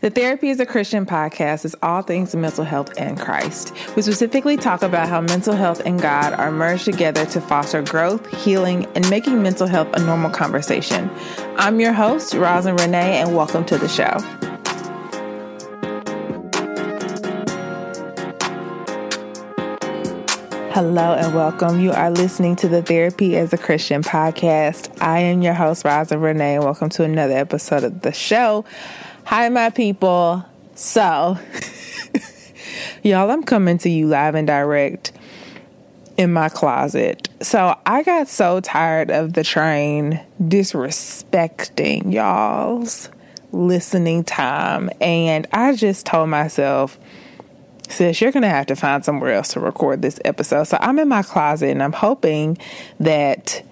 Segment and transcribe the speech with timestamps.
[0.00, 3.74] The Therapy as a Christian podcast is all things mental health and Christ.
[3.96, 8.24] We specifically talk about how mental health and God are merged together to foster growth,
[8.44, 11.10] healing, and making mental health a normal conversation.
[11.56, 14.18] I'm your host, Rosin Renee, and welcome to the show.
[20.70, 21.80] Hello and welcome.
[21.80, 24.96] You are listening to the Therapy as a Christian podcast.
[25.02, 28.64] I am your host, Rosin Renee, and welcome to another episode of the show.
[29.28, 30.42] Hi, my people.
[30.74, 31.38] So,
[33.02, 35.12] y'all, I'm coming to you live and direct
[36.16, 37.28] in my closet.
[37.42, 43.10] So, I got so tired of the train disrespecting y'all's
[43.52, 44.88] listening time.
[44.98, 46.98] And I just told myself,
[47.90, 50.68] sis, you're going to have to find somewhere else to record this episode.
[50.68, 52.56] So, I'm in my closet and I'm hoping
[52.98, 53.62] that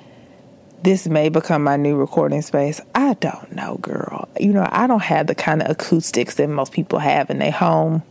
[0.86, 2.80] this may become my new recording space.
[2.94, 4.28] I don't know, girl.
[4.38, 7.50] You know, I don't have the kind of acoustics that most people have in their
[7.50, 8.04] home.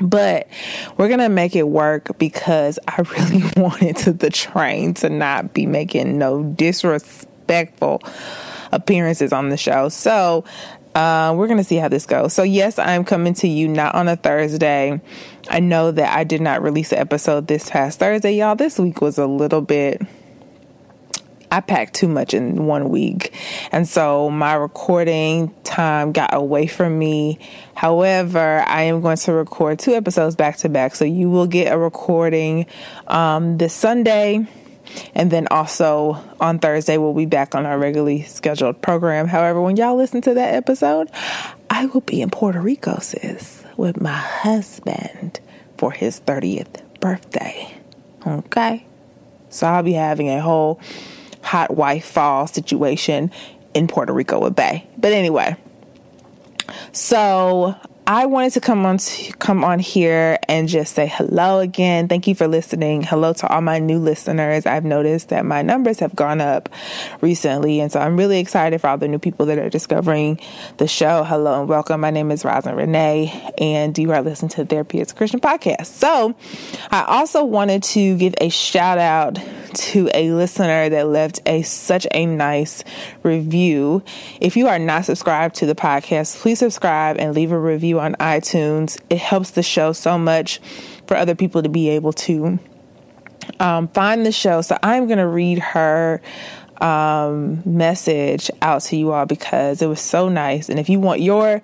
[0.00, 0.46] But
[0.96, 5.54] we're going to make it work because I really wanted to the train to not
[5.54, 8.00] be making no disrespectful
[8.70, 9.88] appearances on the show.
[9.88, 10.44] So,
[10.94, 12.32] uh, we're going to see how this goes.
[12.32, 15.00] So, yes, I'm coming to you not on a Thursday.
[15.50, 18.54] I know that I did not release an episode this past Thursday, y'all.
[18.54, 20.00] This week was a little bit
[21.52, 23.34] I packed too much in one week.
[23.72, 27.38] And so my recording time got away from me.
[27.74, 30.94] However, I am going to record two episodes back to back.
[30.94, 32.64] So you will get a recording
[33.06, 34.46] um, this Sunday.
[35.14, 39.28] And then also on Thursday, we'll be back on our regularly scheduled program.
[39.28, 41.10] However, when y'all listen to that episode,
[41.68, 45.38] I will be in Puerto Rico, sis, with my husband
[45.76, 47.76] for his 30th birthday.
[48.26, 48.86] Okay?
[49.50, 50.80] So I'll be having a whole
[51.52, 53.30] hot wife fall situation
[53.74, 54.86] in Puerto Rico with Bay.
[54.96, 55.54] But anyway,
[56.92, 57.76] so
[58.12, 62.08] I wanted to come on to, come on here and just say hello again.
[62.08, 63.00] Thank you for listening.
[63.00, 64.66] Hello to all my new listeners.
[64.66, 66.68] I've noticed that my numbers have gone up
[67.22, 70.38] recently, and so I'm really excited for all the new people that are discovering
[70.76, 71.24] the show.
[71.24, 72.02] Hello and welcome.
[72.02, 75.86] My name is Rosin Renee, and you are listening to Therapy as a Christian podcast.
[75.86, 76.34] So,
[76.90, 79.38] I also wanted to give a shout out
[79.74, 82.84] to a listener that left a such a nice
[83.22, 84.02] review.
[84.40, 88.14] If you are not subscribed to the podcast, please subscribe and leave a review on
[88.16, 89.00] iTunes.
[89.08, 90.60] It helps the show so much
[91.06, 92.58] for other people to be able to
[93.60, 94.60] um, find the show.
[94.60, 96.20] So I'm going to read her
[96.80, 100.68] um, message out to you all because it was so nice.
[100.68, 101.62] And if you want your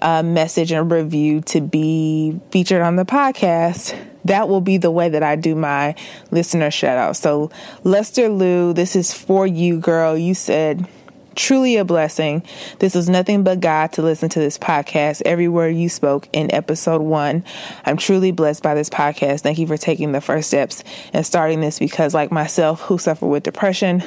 [0.00, 5.08] uh, message and review to be featured on the podcast, that will be the way
[5.08, 5.94] that I do my
[6.30, 7.16] listener shout out.
[7.16, 7.50] So,
[7.84, 10.16] Lester Lou, this is for you, girl.
[10.16, 10.86] You said,
[11.34, 12.42] truly a blessing.
[12.78, 15.22] This was nothing but God to listen to this podcast.
[15.24, 17.44] Every word you spoke in episode one.
[17.84, 19.40] I'm truly blessed by this podcast.
[19.40, 23.26] Thank you for taking the first steps and starting this because, like myself, who suffer
[23.26, 24.02] with depression,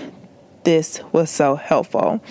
[0.64, 2.22] this was so helpful.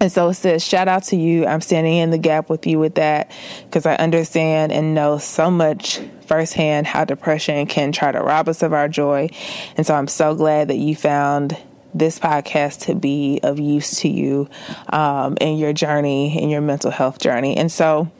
[0.00, 1.44] And so it says, shout out to you.
[1.44, 3.32] I'm standing in the gap with you with that
[3.64, 8.62] because I understand and know so much firsthand how depression can try to rob us
[8.62, 9.28] of our joy.
[9.76, 11.56] And so I'm so glad that you found
[11.98, 14.48] this podcast to be of use to you
[14.88, 17.56] um, in your journey, in your mental health journey.
[17.56, 18.10] And so,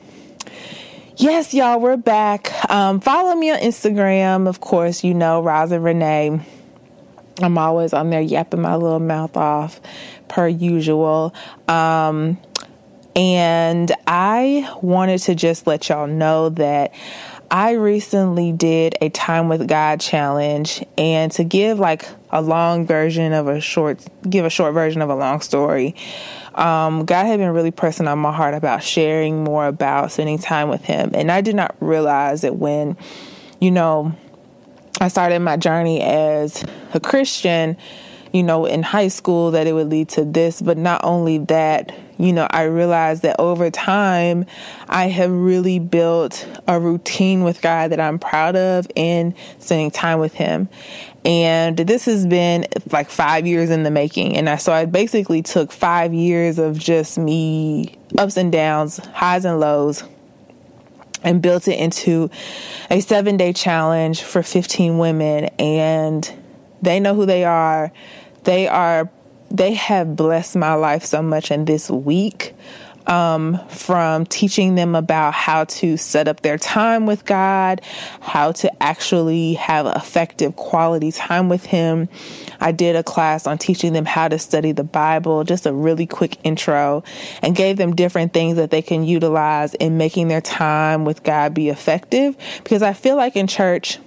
[1.17, 2.53] yes, y'all, we're back.
[2.69, 4.47] Um, follow me on Instagram.
[4.47, 6.39] Of course, you know, Rosin Renee.
[7.41, 9.79] I'm always on there yapping my little mouth off
[10.27, 11.33] per usual.
[11.67, 12.37] Um,
[13.15, 16.93] and I wanted to just let y'all know that
[17.51, 23.33] I recently did a time with God challenge and to give like a long version
[23.33, 25.95] of a short give a short version of a long story.
[26.53, 30.69] Um, God had been really pressing on my heart about sharing more about spending time
[30.69, 32.97] with him and I did not realize that when
[33.59, 34.15] you know
[35.01, 36.63] I started my journey as
[36.93, 37.77] a Christian
[38.31, 40.61] you know, in high school that it would lead to this.
[40.61, 44.45] But not only that, you know, I realized that over time,
[44.87, 50.19] I have really built a routine with God that I'm proud of and spending time
[50.19, 50.69] with Him.
[51.25, 54.37] And this has been like five years in the making.
[54.37, 59.45] And I, so I basically took five years of just me ups and downs, highs
[59.45, 60.03] and lows,
[61.23, 62.29] and built it into
[62.89, 65.45] a seven day challenge for 15 women.
[65.59, 66.31] And
[66.81, 67.91] they know who they are.
[68.43, 69.09] They are
[69.51, 72.53] they have blessed my life so much in this week.
[73.07, 77.81] Um, from teaching them about how to set up their time with God,
[78.19, 82.07] how to actually have effective quality time with Him.
[82.59, 86.05] I did a class on teaching them how to study the Bible, just a really
[86.05, 87.03] quick intro,
[87.41, 91.55] and gave them different things that they can utilize in making their time with God
[91.55, 92.37] be effective.
[92.63, 93.97] Because I feel like in church,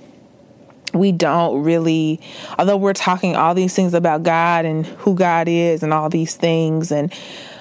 [0.92, 2.20] we don't really,
[2.58, 6.36] although we're talking all these things about God and who God is and all these
[6.36, 7.12] things, and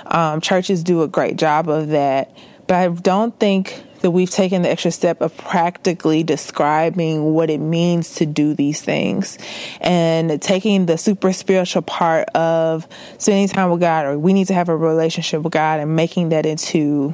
[0.08, 2.36] um, churches do a great job of that.
[2.68, 7.60] But I don't think that we've taken the extra step of practically describing what it
[7.60, 9.38] means to do these things
[9.80, 12.88] and taking the super spiritual part of
[13.20, 16.30] spending time with God, or we need to have a relationship with God, and making
[16.30, 17.14] that into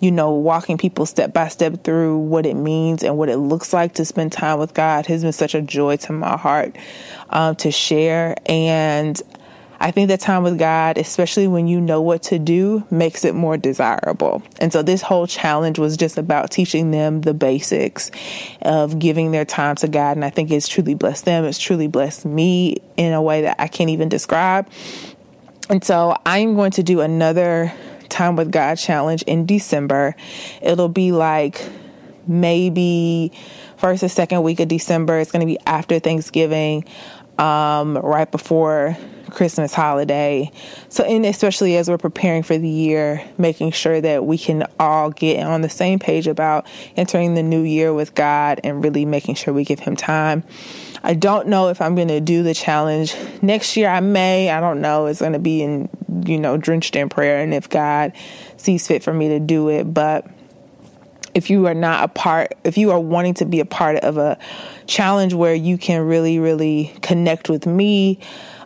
[0.00, 3.72] you know, walking people step by step through what it means and what it looks
[3.72, 6.76] like to spend time with God has been such a joy to my heart
[7.30, 8.36] um, to share.
[8.46, 9.20] And
[9.80, 13.34] I think that time with God, especially when you know what to do, makes it
[13.34, 14.42] more desirable.
[14.60, 18.10] And so this whole challenge was just about teaching them the basics
[18.62, 20.16] of giving their time to God.
[20.16, 21.44] And I think it's truly blessed them.
[21.44, 24.68] It's truly blessed me in a way that I can't even describe.
[25.70, 27.72] And so I'm going to do another
[28.08, 30.16] Time with God challenge in December.
[30.62, 31.68] It'll be like
[32.26, 33.32] maybe
[33.76, 35.18] first or second week of December.
[35.18, 36.84] It's going to be after Thanksgiving,
[37.38, 38.96] um, right before
[39.30, 40.50] Christmas holiday.
[40.88, 45.10] So, and especially as we're preparing for the year, making sure that we can all
[45.10, 49.36] get on the same page about entering the new year with God and really making
[49.36, 50.44] sure we give Him time.
[51.02, 53.88] I don't know if I'm going to do the challenge next year.
[53.88, 54.50] I may.
[54.50, 55.06] I don't know.
[55.06, 55.88] It's going to be in,
[56.24, 58.12] you know, drenched in prayer and if God
[58.56, 59.84] sees fit for me to do it.
[59.84, 60.26] But
[61.34, 64.16] if you are not a part, if you are wanting to be a part of
[64.16, 64.38] a
[64.86, 68.18] challenge where you can really, really connect with me,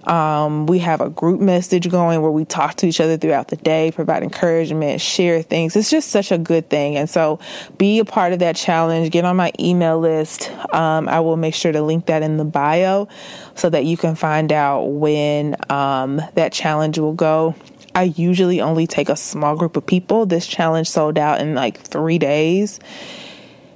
[0.04, 3.56] um, we have a group message going where we talk to each other throughout the
[3.56, 5.76] day, provide encouragement, share things.
[5.76, 6.96] It's just such a good thing.
[6.96, 7.38] And so
[7.78, 9.10] be a part of that challenge.
[9.10, 10.50] Get on my email list.
[10.72, 13.08] Um, I will make sure to link that in the bio
[13.54, 17.54] so that you can find out when um, that challenge will go.
[17.94, 20.26] I usually only take a small group of people.
[20.26, 22.80] This challenge sold out in like three days.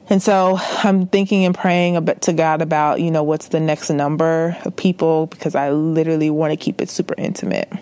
[0.08, 3.60] And so I'm thinking and praying a bit to God about, you know, what's the
[3.60, 7.72] next number of people because I literally want to keep it super intimate.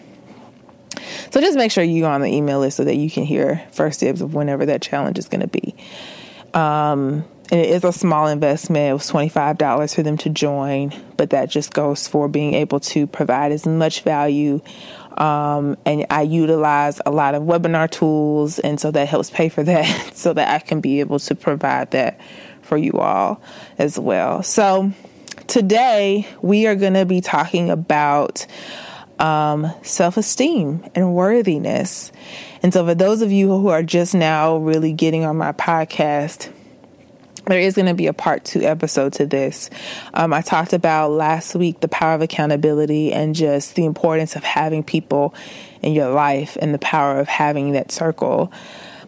[1.31, 4.01] So just make sure you're on the email list so that you can hear first
[4.01, 5.75] dibs of whenever that challenge is going to be.
[6.55, 8.91] Um, and it is a small investment.
[8.91, 13.07] It was $25 for them to join, but that just goes for being able to
[13.07, 14.61] provide as much value.
[15.15, 19.63] Um, and I utilize a lot of webinar tools, and so that helps pay for
[19.63, 22.21] that so that I can be able to provide that
[22.63, 23.41] for you all
[23.79, 24.43] as well.
[24.43, 24.93] So
[25.47, 28.47] today we are going to be talking about
[29.19, 32.11] um, self esteem and worthiness.
[32.63, 36.51] And so, for those of you who are just now really getting on my podcast,
[37.47, 39.71] there is going to be a part two episode to this.
[40.13, 44.45] Um, I talked about last week the power of accountability and just the importance of
[44.45, 45.35] having people
[45.83, 48.53] in your life and the power of having that circle.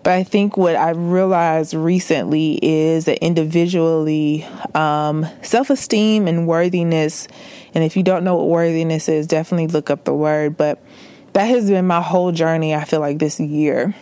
[0.03, 7.27] But I think what I've realized recently is that individually, um, self esteem and worthiness,
[7.75, 10.57] and if you don't know what worthiness is, definitely look up the word.
[10.57, 10.81] But
[11.33, 13.97] that has been my whole journey, I feel like this year.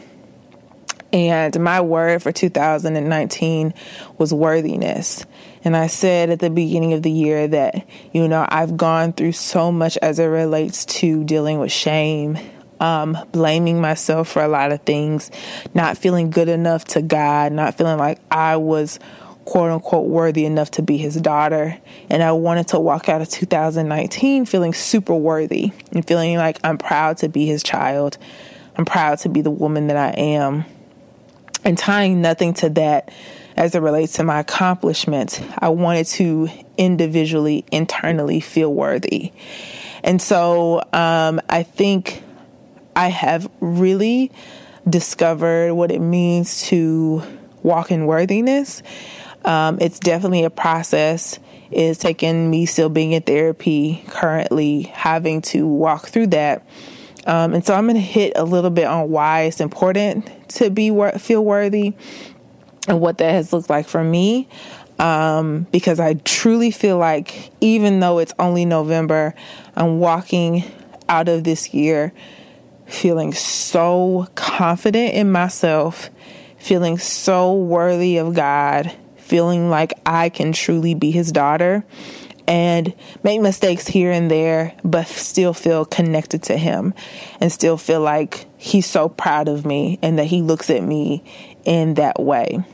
[1.14, 3.73] And my word for 2019
[4.18, 5.25] was worthiness.
[5.62, 9.33] And I said at the beginning of the year that, you know, I've gone through
[9.33, 12.37] so much as it relates to dealing with shame
[12.80, 15.30] um, blaming myself for a lot of things,
[15.73, 18.99] not feeling good enough to God, not feeling like I was
[19.44, 21.78] quote unquote worthy enough to be his daughter.
[22.11, 26.76] And I wanted to walk out of 2019 feeling super worthy and feeling like I'm
[26.76, 28.18] proud to be his child.
[28.76, 30.64] I'm proud to be the woman that I am.
[31.64, 33.11] And tying nothing to that
[33.56, 39.33] as it relates to my accomplishments, I wanted to individually, internally feel worthy.
[40.02, 42.23] And so um, I think
[42.94, 44.30] I have really
[44.88, 47.23] discovered what it means to
[47.62, 48.83] walk in worthiness.
[49.44, 51.38] Um, it's definitely a process.
[51.71, 56.66] It's taken me still being in therapy currently, having to walk through that.
[57.26, 60.71] Um, and so I'm going to hit a little bit on why it's important to
[60.71, 61.95] be feel worthy
[62.87, 64.49] and what that has looked like for me.
[64.99, 69.35] Um, because I truly feel like even though it's only November,
[69.75, 70.64] I'm walking
[71.09, 72.12] out of this year
[72.87, 76.11] feeling so confident in myself,
[76.59, 81.85] feeling so worthy of God, feeling like I can truly be His daughter
[82.47, 86.95] and make mistakes here and there, but still feel connected to Him
[87.41, 91.25] and still feel like He's so proud of me and that He looks at me
[91.65, 92.65] in that way.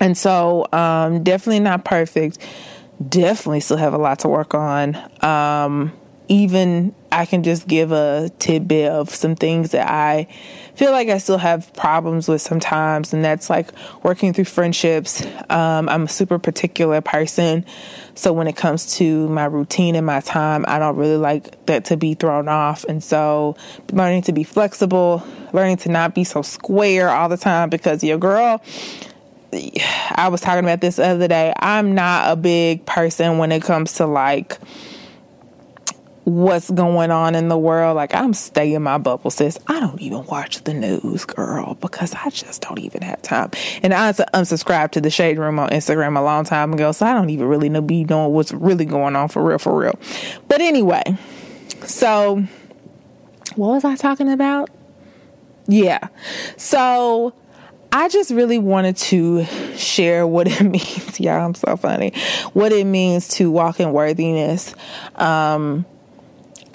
[0.00, 2.38] And so, um, definitely not perfect.
[3.06, 4.96] Definitely still have a lot to work on.
[5.24, 5.92] Um,
[6.28, 10.28] even I can just give a tidbit of some things that I
[10.74, 13.70] feel like I still have problems with sometimes, and that's like
[14.02, 15.24] working through friendships.
[15.48, 17.64] Um, I'm a super particular person,
[18.14, 21.86] so when it comes to my routine and my time, I don't really like that
[21.86, 22.84] to be thrown off.
[22.84, 23.56] And so,
[23.90, 28.18] learning to be flexible, learning to not be so square all the time because your
[28.18, 28.62] girl.
[29.50, 31.54] I was talking about this the other day.
[31.58, 34.58] I'm not a big person when it comes to like
[36.28, 37.96] what's going on in the world.
[37.96, 39.58] Like I'm staying in my bubble, sis.
[39.66, 43.50] I don't even watch the news, girl, because I just don't even have time.
[43.82, 47.14] And I unsubscribed to the Shade Room on Instagram a long time ago, so I
[47.14, 49.98] don't even really know be knowing what's really going on for real, for real.
[50.48, 51.02] But anyway,
[51.86, 52.44] so
[53.56, 54.68] what was I talking about?
[55.66, 56.08] Yeah.
[56.56, 57.34] So
[57.90, 59.44] I just really wanted to
[59.76, 61.18] share what it means.
[61.18, 62.12] Yeah, I'm so funny.
[62.52, 64.74] What it means to walk in worthiness.
[65.14, 65.86] Um,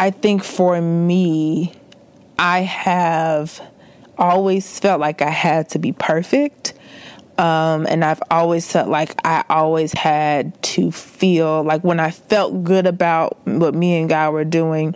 [0.03, 1.71] I think for me,
[2.37, 3.61] I have
[4.17, 6.73] always felt like I had to be perfect.
[7.37, 12.65] Um, and I've always felt like I always had to feel like when I felt
[12.65, 14.93] good about what me and God were doing,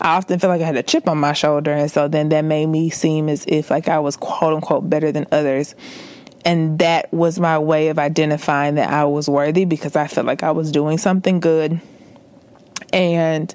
[0.00, 1.72] I often felt like I had a chip on my shoulder.
[1.72, 5.12] And so then that made me seem as if like I was quote unquote better
[5.12, 5.74] than others.
[6.46, 10.42] And that was my way of identifying that I was worthy because I felt like
[10.42, 11.82] I was doing something good.
[12.94, 13.54] And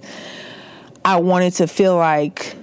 [1.08, 2.54] I wanted to feel like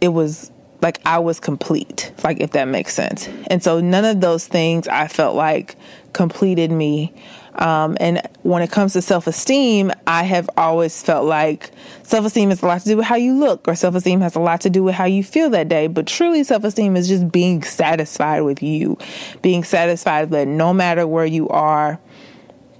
[0.00, 0.50] it was
[0.82, 3.28] like I was complete, like if that makes sense.
[3.46, 5.76] And so none of those things I felt like
[6.12, 7.14] completed me.
[7.54, 11.70] Um, and when it comes to self esteem, I have always felt like
[12.02, 14.34] self esteem has a lot to do with how you look, or self esteem has
[14.34, 15.86] a lot to do with how you feel that day.
[15.86, 18.98] But truly, self esteem is just being satisfied with you,
[19.42, 22.00] being satisfied that no matter where you are,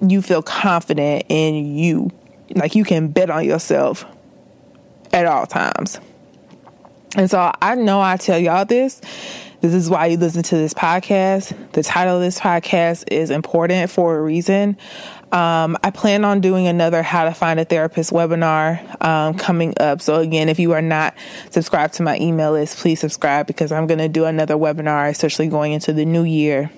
[0.01, 2.11] you feel confident in you.
[2.57, 4.05] Like you can bet on yourself
[5.17, 5.99] at all times.
[7.17, 9.01] And so I know I tell y'all this.
[9.63, 11.73] This is why you listen to this podcast.
[11.73, 14.77] The title of this podcast is important for a reason.
[15.33, 20.03] Um, I plan on doing another How to Find a Therapist webinar um, coming up.
[20.03, 21.15] So, again, if you are not
[21.51, 25.49] subscribed to my email list, please subscribe because I'm going to do another webinar, especially
[25.49, 26.71] going into the new year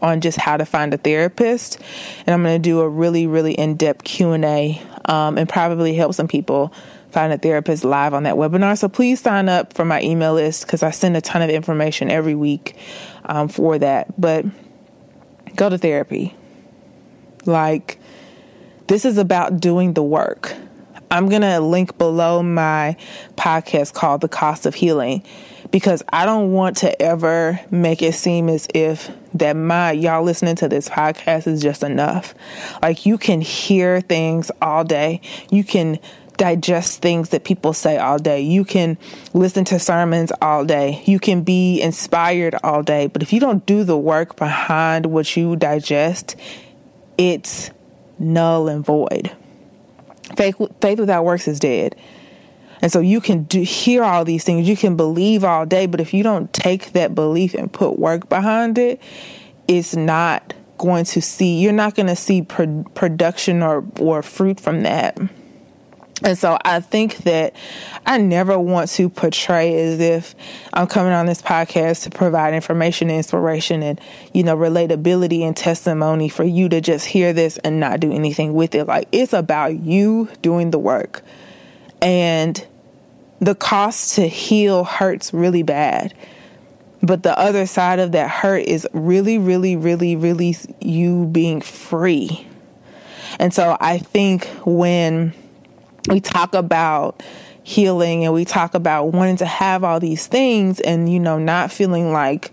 [0.00, 1.78] on just how to find a therapist
[2.26, 6.26] and i'm going to do a really really in-depth q&a um, and probably help some
[6.26, 6.72] people
[7.10, 10.66] find a therapist live on that webinar so please sign up for my email list
[10.66, 12.76] because i send a ton of information every week
[13.26, 14.44] um, for that but
[15.56, 16.34] go to therapy
[17.46, 17.98] like
[18.86, 20.54] this is about doing the work
[21.10, 22.96] i'm going to link below my
[23.36, 25.22] podcast called the cost of healing
[25.70, 30.56] because I don't want to ever make it seem as if that my y'all listening
[30.56, 32.34] to this podcast is just enough.
[32.82, 35.20] Like you can hear things all day.
[35.50, 35.98] You can
[36.40, 38.40] digest things that people say all day.
[38.40, 38.96] You can
[39.34, 41.02] listen to sermons all day.
[41.04, 43.08] You can be inspired all day.
[43.08, 46.36] But if you don't do the work behind what you digest,
[47.18, 47.70] it's
[48.18, 49.30] null and void.
[50.34, 51.94] Faith, faith without works is dead.
[52.80, 56.00] And so you can do, hear all these things, you can believe all day, but
[56.00, 59.02] if you don't take that belief and put work behind it,
[59.68, 64.58] it's not going to see, you're not going to see pro- production or, or fruit
[64.58, 65.18] from that.
[66.22, 67.54] And so I think that
[68.04, 70.34] I never want to portray as if
[70.72, 74.00] I'm coming on this podcast to provide information, and inspiration, and,
[74.34, 78.52] you know, relatability and testimony for you to just hear this and not do anything
[78.54, 78.86] with it.
[78.86, 81.22] Like it's about you doing the work.
[82.02, 82.66] And
[83.40, 86.14] the cost to heal hurts really bad.
[87.02, 92.46] But the other side of that hurt is really, really, really, really you being free.
[93.38, 95.32] And so I think when
[96.08, 97.22] we talk about
[97.62, 101.70] healing and we talk about wanting to have all these things and, you know, not
[101.70, 102.52] feeling like,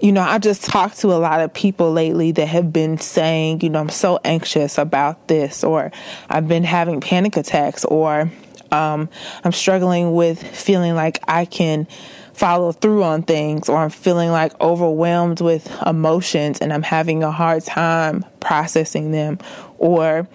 [0.00, 3.62] you know, I just talked to a lot of people lately that have been saying,
[3.62, 5.90] you know, I'm so anxious about this, or
[6.28, 8.30] I've been having panic attacks, or
[8.70, 9.08] um,
[9.42, 11.88] I'm struggling with feeling like I can
[12.32, 17.32] follow through on things, or I'm feeling like overwhelmed with emotions and I'm having a
[17.32, 19.38] hard time processing them,
[19.78, 20.28] or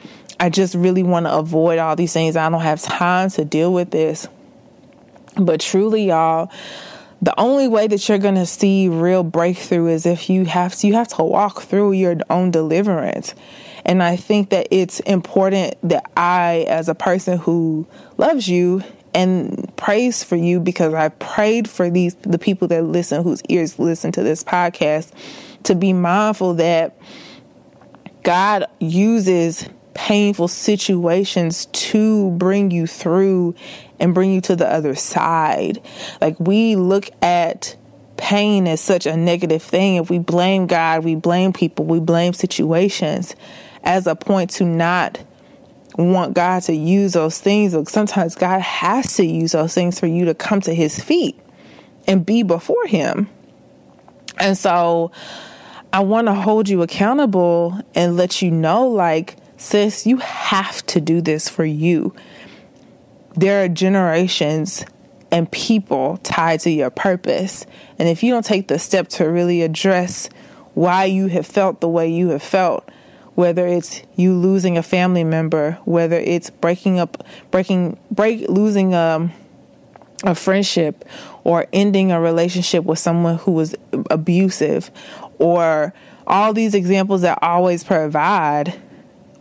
[0.43, 2.35] I just really want to avoid all these things.
[2.35, 4.27] I don't have time to deal with this.
[5.37, 6.51] But truly, y'all,
[7.21, 10.87] the only way that you're going to see real breakthrough is if you have to,
[10.87, 13.33] you have to walk through your own deliverance.
[13.85, 19.73] And I think that it's important that I, as a person who loves you and
[19.77, 24.11] prays for you, because I prayed for these the people that listen, whose ears listen
[24.11, 25.13] to this podcast,
[25.63, 26.97] to be mindful that
[28.23, 33.55] God uses painful situations to bring you through
[33.99, 35.81] and bring you to the other side.
[36.19, 37.75] Like we look at
[38.17, 39.95] pain as such a negative thing.
[39.95, 43.35] If we blame God, we blame people, we blame situations
[43.83, 45.21] as a point to not
[45.97, 47.75] want God to use those things.
[47.89, 51.39] Sometimes God has to use those things for you to come to his feet
[52.07, 53.29] and be before him.
[54.39, 55.11] And so
[55.91, 60.99] I want to hold you accountable and let you know like, sis, you have to
[60.99, 62.13] do this for you.
[63.35, 64.85] There are generations
[65.31, 67.65] and people tied to your purpose.
[67.97, 70.29] And if you don't take the step to really address
[70.73, 72.87] why you have felt the way you have felt,
[73.35, 78.97] whether it's you losing a family member, whether it's breaking up, breaking, break, losing a,
[78.97, 79.31] um,
[80.23, 81.03] a friendship,
[81.43, 83.75] or ending a relationship with someone who was
[84.09, 84.91] abusive,
[85.39, 85.93] or
[86.27, 88.79] all these examples that always provide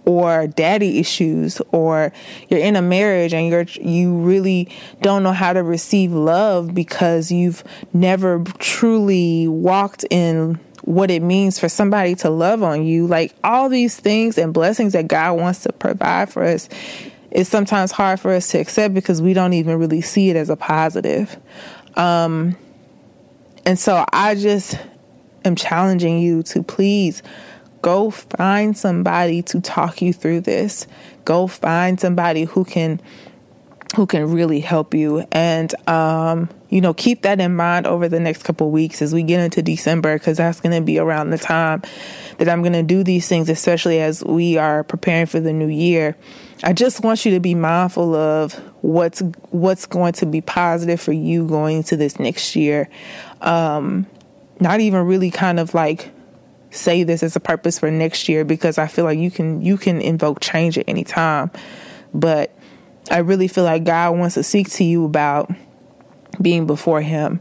[0.05, 2.13] or daddy issues or
[2.49, 4.69] you're in a marriage and you're you really
[5.01, 7.63] don't know how to receive love because you've
[7.93, 13.07] never truly walked in what it means for somebody to love on you.
[13.07, 16.69] Like all these things and blessings that God wants to provide for us
[17.31, 20.51] is sometimes hard for us to accept because we don't even really see it as
[20.51, 21.39] a positive.
[21.97, 22.57] Um,
[23.65, 24.77] and so I just
[25.45, 27.23] am challenging you to please
[27.83, 30.87] go find somebody to talk you through this.
[31.25, 33.01] Go find somebody who can
[33.97, 35.27] who can really help you.
[35.33, 39.23] And um, you know keep that in mind over the next couple weeks as we
[39.23, 41.83] get into december because that's going to be around the time
[42.39, 45.69] that i'm going to do these things especially as we are preparing for the new
[45.69, 46.17] year.
[46.65, 51.13] I just want you to be mindful of what's what's going to be positive for
[51.13, 52.89] you going into this next year.
[53.41, 54.07] Um,
[54.61, 56.11] not even really kind of like
[56.73, 59.77] say this as a purpose for next year because i feel like you can you
[59.77, 61.51] can invoke change at any time
[62.15, 62.55] but
[63.11, 65.51] I really feel like God wants to speak to you about
[66.41, 67.41] being before Him.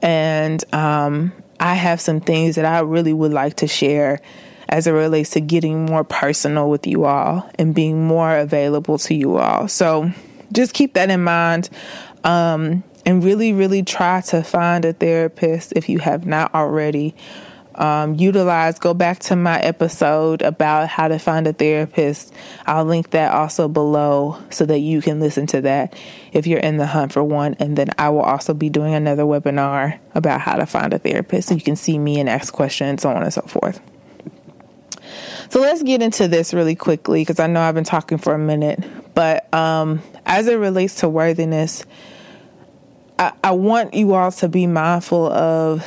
[0.00, 4.20] And um, I have some things that I really would like to share
[4.68, 9.14] as it relates to getting more personal with you all and being more available to
[9.14, 9.68] you all.
[9.68, 10.10] So
[10.50, 11.68] just keep that in mind.
[12.24, 17.14] Um, and really, really try to find a therapist if you have not already.
[17.74, 22.32] Um, utilize, go back to my episode about how to find a therapist.
[22.66, 25.94] I'll link that also below so that you can listen to that
[26.32, 27.54] if you're in the hunt for one.
[27.58, 31.48] And then I will also be doing another webinar about how to find a therapist
[31.48, 33.80] so you can see me and ask questions, so on and so forth.
[35.50, 38.38] So let's get into this really quickly because I know I've been talking for a
[38.38, 38.82] minute.
[39.14, 41.84] But um, as it relates to worthiness,
[43.18, 45.84] I, I want you all to be mindful of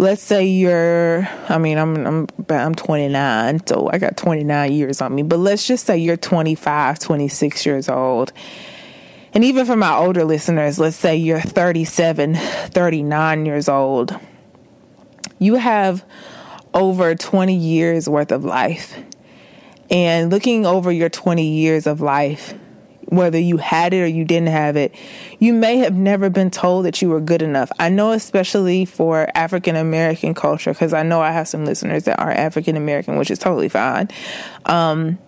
[0.00, 5.14] let's say you're I mean I'm I'm I'm 29 so I got 29 years on
[5.14, 8.32] me but let's just say you're 25 26 years old.
[9.34, 14.18] And even for my older listeners let's say you're 37 39 years old.
[15.38, 16.02] You have
[16.72, 18.98] over 20 years worth of life.
[19.90, 22.54] And looking over your 20 years of life
[23.10, 24.94] whether you had it or you didn't have it,
[25.38, 27.70] you may have never been told that you were good enough.
[27.78, 32.18] I know, especially for African American culture, because I know I have some listeners that
[32.18, 34.08] are African American, which is totally fine.
[34.66, 35.18] Um,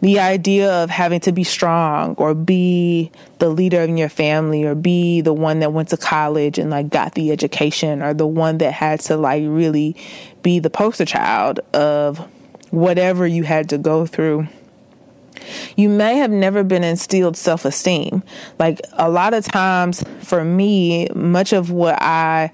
[0.00, 4.74] the idea of having to be strong or be the leader in your family or
[4.74, 8.58] be the one that went to college and like got the education or the one
[8.58, 9.94] that had to like really
[10.42, 12.18] be the poster child of
[12.70, 14.46] whatever you had to go through
[15.76, 18.22] you may have never been instilled self esteem.
[18.58, 22.52] Like a lot of times for me, much of what I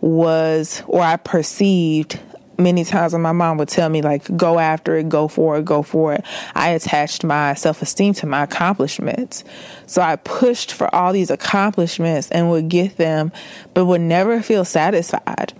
[0.00, 2.20] was or I perceived
[2.58, 5.64] many times when my mom would tell me like go after it go for it
[5.64, 6.24] go for it.
[6.54, 9.44] I attached my self-esteem to my accomplishments.
[9.86, 13.32] So i pushed for all these accomplishments and would get them
[13.74, 15.52] but would never feel satisfied.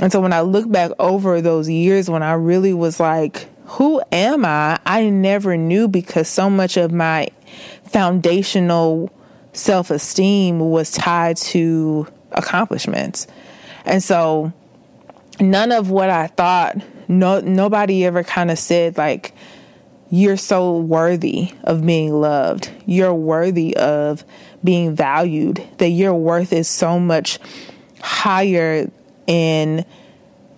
[0.00, 4.00] And so when i look back over those years when i really was like who
[4.12, 4.78] am I?
[4.86, 7.28] I never knew because so much of my
[7.84, 9.12] foundational
[9.52, 13.26] self esteem was tied to accomplishments.
[13.84, 14.52] And so
[15.40, 16.76] none of what I thought,
[17.08, 19.34] no nobody ever kind of said like
[20.10, 22.70] you're so worthy of being loved.
[22.86, 24.24] You're worthy of
[24.62, 25.66] being valued.
[25.78, 27.40] That your worth is so much
[28.00, 28.90] higher
[29.26, 29.84] in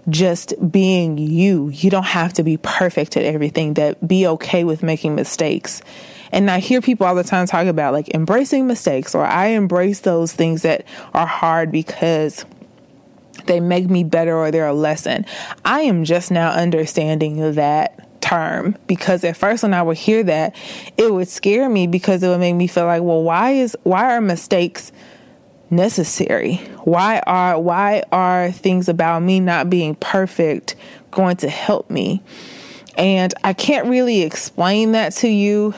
[0.09, 1.68] just being you.
[1.68, 5.83] You don't have to be perfect at everything, that be okay with making mistakes.
[6.33, 10.01] And I hear people all the time talk about like embracing mistakes, or I embrace
[10.01, 12.44] those things that are hard because
[13.47, 15.25] they make me better or they're a lesson.
[15.64, 20.55] I am just now understanding that term because at first when I would hear that,
[20.97, 24.14] it would scare me because it would make me feel like, well, why is why
[24.14, 24.92] are mistakes
[25.70, 26.57] necessary?
[26.85, 30.76] Why are why are things about me not being perfect
[31.11, 32.22] going to help me?
[32.96, 35.74] And I can't really explain that to you.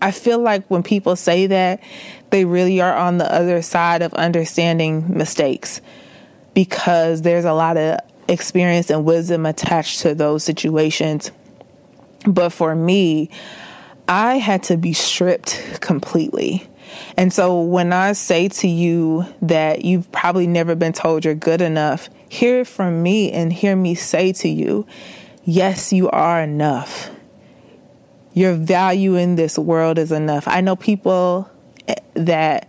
[0.00, 1.80] I feel like when people say that,
[2.30, 5.80] they really are on the other side of understanding mistakes
[6.54, 11.30] because there's a lot of experience and wisdom attached to those situations.
[12.26, 13.30] But for me,
[14.08, 16.66] I had to be stripped completely.
[17.16, 21.60] And so when I say to you that you've probably never been told you're good
[21.60, 24.86] enough, hear it from me and hear me say to you,
[25.44, 27.10] yes, you are enough.
[28.32, 30.48] Your value in this world is enough.
[30.48, 31.48] I know people
[31.86, 32.68] eh, that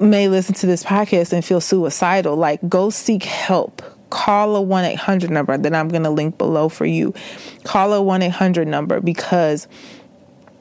[0.00, 2.36] may listen to this podcast and feel suicidal.
[2.36, 3.82] Like, go seek help.
[4.10, 7.14] Call a 1 800 number that I'm going to link below for you.
[7.64, 9.66] Call a 1 800 number because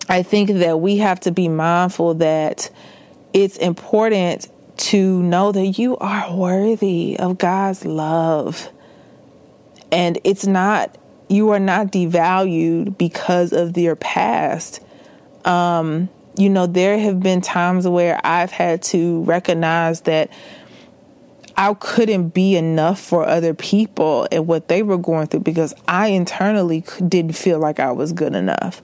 [0.09, 2.69] I think that we have to be mindful that
[3.33, 8.69] it's important to know that you are worthy of God's love.
[9.91, 10.97] And it's not,
[11.29, 14.81] you are not devalued because of your past.
[15.45, 20.31] Um, you know, there have been times where I've had to recognize that
[21.55, 26.07] I couldn't be enough for other people and what they were going through because I
[26.07, 28.81] internally didn't feel like I was good enough.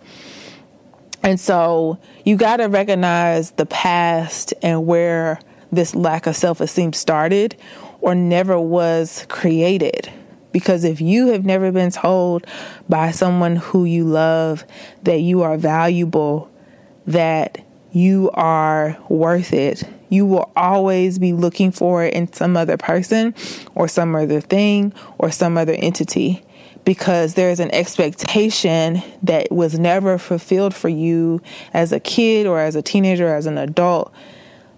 [1.23, 5.39] And so you got to recognize the past and where
[5.71, 7.55] this lack of self esteem started
[8.01, 10.11] or never was created.
[10.51, 12.47] Because if you have never been told
[12.87, 14.65] by someone who you love
[15.03, 16.49] that you are valuable,
[17.05, 22.77] that you are worth it, you will always be looking for it in some other
[22.77, 23.35] person
[23.75, 26.43] or some other thing or some other entity
[26.85, 31.41] because there's an expectation that was never fulfilled for you
[31.73, 34.13] as a kid or as a teenager or as an adult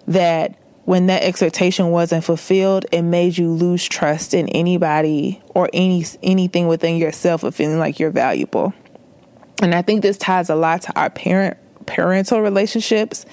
[0.07, 6.03] that when that expectation wasn't fulfilled, it made you lose trust in anybody or any
[6.23, 8.73] anything within yourself of feeling like you're valuable.
[9.61, 13.25] And I think this ties a lot to our parent parental relationships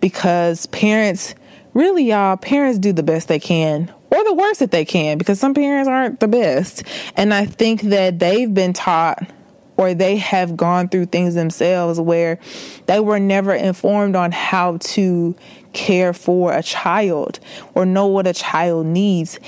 [0.00, 1.34] because parents
[1.72, 5.40] really y'all parents do the best they can or the worst that they can because
[5.40, 6.84] some parents aren't the best.
[7.16, 9.28] And I think that they've been taught
[9.76, 12.38] or they have gone through things themselves where
[12.86, 15.34] they were never informed on how to
[15.72, 17.40] care for a child
[17.74, 19.38] or know what a child needs.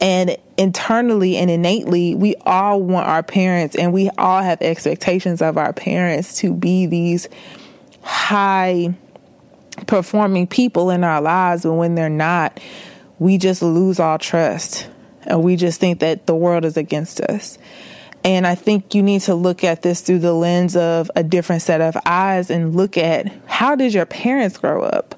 [0.00, 5.58] And internally and innately, we all want our parents and we all have expectations of
[5.58, 7.28] our parents to be these
[8.02, 8.94] high
[9.86, 11.62] performing people in our lives.
[11.62, 12.58] But when they're not,
[13.18, 14.88] we just lose all trust
[15.22, 17.58] and we just think that the world is against us.
[18.24, 21.62] And I think you need to look at this through the lens of a different
[21.62, 25.14] set of eyes and look at how did your parents grow up?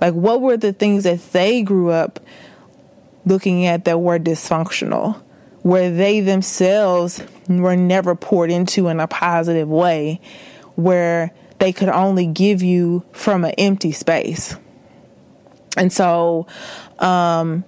[0.00, 2.18] Like, what were the things that they grew up
[3.24, 5.20] looking at that were dysfunctional,
[5.62, 10.20] where they themselves were never poured into in a positive way,
[10.74, 14.56] where they could only give you from an empty space?
[15.76, 16.48] And so,
[17.00, 17.64] um,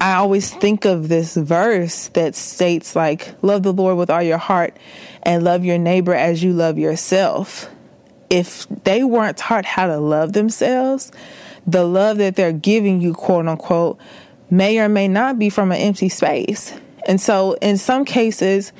[0.00, 4.38] I always think of this verse that states like love the Lord with all your
[4.38, 4.76] heart
[5.22, 7.70] and love your neighbor as you love yourself.
[8.28, 11.12] If they weren't taught how to love themselves,
[11.66, 13.98] the love that they're giving you, quote unquote,
[14.50, 16.72] may or may not be from an empty space.
[17.06, 18.72] And so in some cases,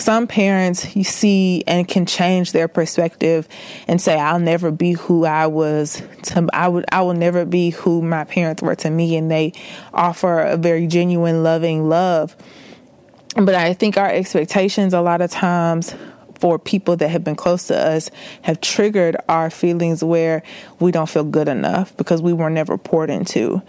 [0.00, 3.48] some parents you see and can change their perspective
[3.88, 7.70] and say i'll never be who i was to i would i will never be
[7.70, 9.52] who my parents were to me and they
[9.92, 12.36] offer a very genuine loving love.
[13.34, 15.94] But i think our expectations a lot of times
[16.38, 18.10] for people that have been close to us
[18.42, 20.42] have triggered our feelings where
[20.80, 23.62] we don't feel good enough because we were never poured into.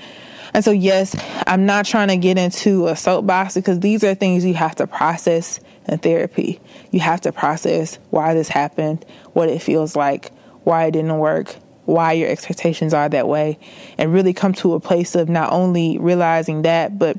[0.53, 4.43] And so, yes, I'm not trying to get into a soapbox because these are things
[4.45, 6.59] you have to process in therapy.
[6.91, 10.31] You have to process why this happened, what it feels like,
[10.63, 13.57] why it didn't work, why your expectations are that way,
[13.97, 17.17] and really come to a place of not only realizing that, but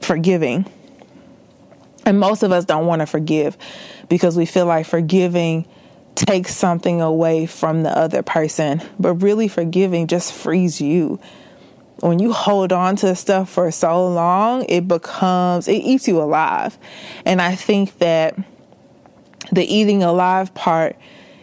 [0.00, 0.66] forgiving.
[2.04, 3.56] And most of us don't want to forgive
[4.08, 5.66] because we feel like forgiving
[6.14, 8.82] takes something away from the other person.
[8.98, 11.18] But really, forgiving just frees you
[12.02, 16.76] when you hold on to stuff for so long, it becomes, it eats you alive.
[17.24, 18.36] And I think that
[19.52, 20.96] the eating alive part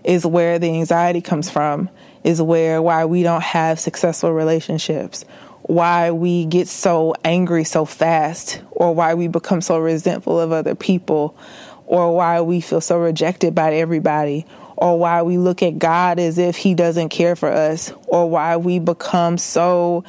[0.03, 1.89] is where the anxiety comes from,
[2.25, 5.23] is where why we don't have successful relationships,
[5.61, 10.75] why we get so angry so fast, or why we become so resentful of other
[10.75, 11.37] people,
[11.85, 14.45] or why we feel so rejected by everybody,
[14.75, 18.57] or why we look at God as if He doesn't care for us, or why
[18.57, 20.03] we become so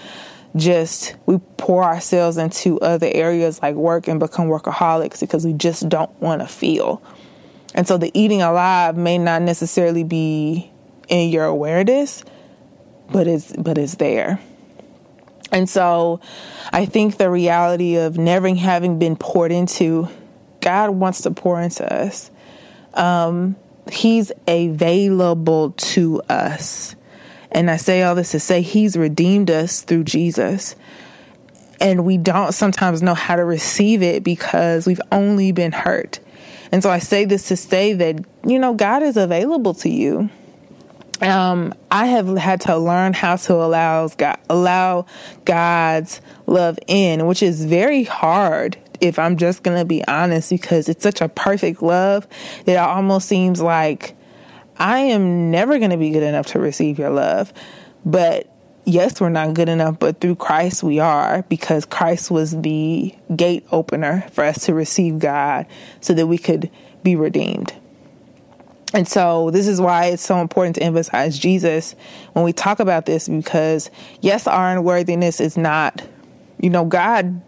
[0.56, 5.88] just we pour ourselves into other areas like work and become workaholics because we just
[5.88, 7.02] don't want to feel.
[7.74, 10.70] And so the eating alive may not necessarily be
[11.08, 12.24] in your awareness,
[13.10, 14.40] but it's but it's there.
[15.52, 16.20] And so
[16.72, 20.08] I think the reality of never having been poured into,
[20.60, 22.30] God wants to pour into us.
[22.94, 23.56] Um,
[23.90, 26.94] he's available to us.
[27.52, 30.76] And I say all this to say He's redeemed us through Jesus.
[31.80, 36.20] And we don't sometimes know how to receive it because we've only been hurt.
[36.72, 40.28] And so I say this to say that, you know, God is available to you.
[41.22, 45.06] Um, I have had to learn how to allow God, allow
[45.44, 50.88] God's love in, which is very hard if I'm just going to be honest, because
[50.88, 52.26] it's such a perfect love
[52.64, 54.14] that it almost seems like
[54.81, 57.53] I am never going to be good enough to receive your love.
[58.05, 58.51] But
[58.87, 63.66] yes, we're not good enough, but through Christ we are because Christ was the gate
[63.71, 65.66] opener for us to receive God
[66.01, 66.71] so that we could
[67.03, 67.75] be redeemed.
[68.93, 71.95] And so, this is why it's so important to emphasize Jesus
[72.33, 73.88] when we talk about this because,
[74.21, 76.03] yes, our unworthiness is not,
[76.59, 77.40] you know, God,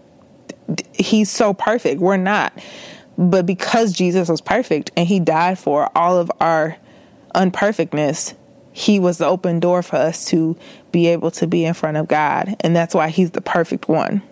[0.95, 2.01] He's so perfect.
[2.01, 2.57] We're not.
[3.18, 6.77] But because Jesus was perfect and He died for all of our
[7.35, 8.35] unperfectness,
[8.73, 10.57] he was the open door for us to
[10.90, 12.57] be able to be in front of God.
[12.61, 14.23] And that's why he's the perfect one.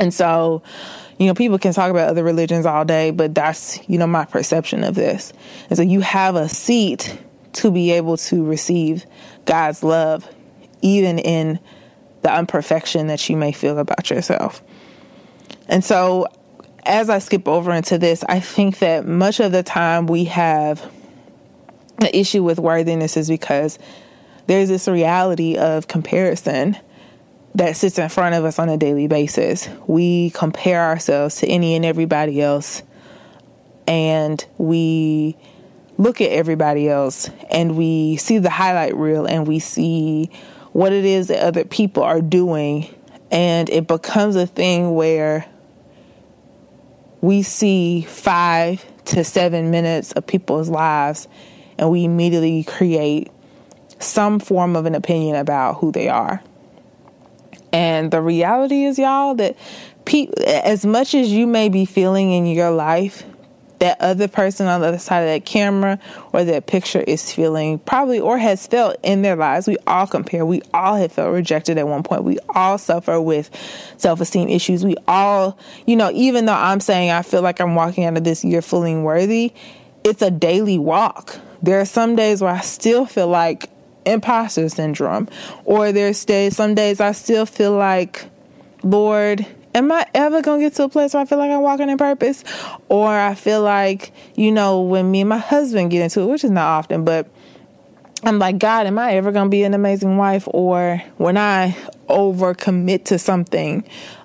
[0.00, 0.62] And so,
[1.18, 4.24] you know, people can talk about other religions all day, but that's, you know, my
[4.24, 5.32] perception of this.
[5.68, 7.16] And so you have a seat
[7.54, 9.06] to be able to receive
[9.44, 10.28] God's love,
[10.82, 11.60] even in
[12.22, 14.62] the imperfection that you may feel about yourself.
[15.68, 16.26] And so,
[16.84, 20.90] as I skip over into this, I think that much of the time we have
[21.98, 23.78] the issue with worthiness is because
[24.46, 26.76] there's this reality of comparison
[27.54, 29.68] that sits in front of us on a daily basis.
[29.86, 32.82] We compare ourselves to any and everybody else,
[33.86, 35.36] and we
[35.96, 40.28] look at everybody else and we see the highlight reel and we see
[40.72, 42.92] what it is that other people are doing,
[43.30, 45.46] and it becomes a thing where
[47.20, 51.28] we see five to seven minutes of people's lives
[51.78, 53.30] and we immediately create
[53.98, 56.42] some form of an opinion about who they are.
[57.72, 59.56] And the reality is, y'all, that
[60.04, 63.24] pe- as much as you may be feeling in your life,
[63.80, 65.98] that other person on the other side of that camera
[66.32, 69.66] or that picture is feeling probably or has felt in their lives.
[69.66, 70.46] We all compare.
[70.46, 72.24] We all have felt rejected at one point.
[72.24, 73.50] We all suffer with
[73.98, 74.84] self esteem issues.
[74.84, 78.24] We all, you know, even though I'm saying I feel like I'm walking out of
[78.24, 79.52] this year feeling worthy,
[80.04, 81.38] it's a daily walk.
[81.64, 83.70] There are some days where I still feel like
[84.04, 85.28] imposter syndrome.
[85.64, 88.26] Or there's days, some days I still feel like,
[88.82, 91.88] Lord, am I ever gonna get to a place where I feel like I'm walking
[91.88, 92.44] in purpose?
[92.90, 96.44] Or I feel like, you know, when me and my husband get into it, which
[96.44, 97.28] is not often, but
[98.22, 100.46] I'm like, God, am I ever gonna be an amazing wife?
[100.48, 101.74] Or when I
[102.10, 103.84] overcommit to something,